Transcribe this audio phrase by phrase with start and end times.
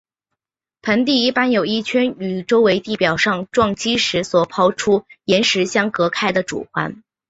[0.81, 7.03] 盆地一般有一圈与周边地表上撞击时所抛出岩石相隔开的主环。